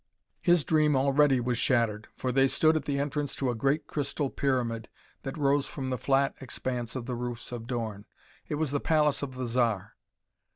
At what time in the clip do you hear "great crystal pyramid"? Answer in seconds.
3.55-4.89